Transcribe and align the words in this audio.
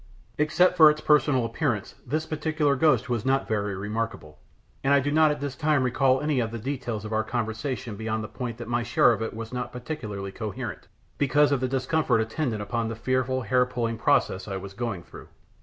Except 0.39 0.75
for 0.77 0.89
its 0.89 0.99
personal 0.99 1.45
appearance, 1.45 1.93
this 2.07 2.25
particular 2.25 2.75
ghost 2.75 3.07
was 3.07 3.23
not 3.23 3.47
very 3.47 3.75
remarkable, 3.75 4.39
and 4.83 4.95
I 4.95 4.99
do 4.99 5.11
not 5.11 5.29
at 5.29 5.39
this 5.41 5.55
time 5.55 5.83
recall 5.83 6.19
any 6.21 6.39
of 6.39 6.49
the 6.49 6.57
details 6.57 7.05
of 7.05 7.13
our 7.13 7.23
conversation 7.23 7.95
beyond 7.95 8.23
the 8.23 8.27
point 8.27 8.57
that 8.57 8.67
my 8.67 8.81
share 8.81 9.11
of 9.11 9.21
it 9.21 9.35
was 9.35 9.53
not 9.53 9.71
particularly 9.71 10.31
coherent, 10.31 10.87
because 11.19 11.51
of 11.51 11.59
the 11.59 11.67
discomfort 11.67 12.19
attendant 12.19 12.63
upon 12.63 12.87
the 12.89 12.95
fearful 12.95 13.43
hair 13.43 13.63
pulling 13.67 13.99
process 13.99 14.47
I 14.47 14.57
was 14.57 14.73
going 14.73 15.03
through. 15.03 15.27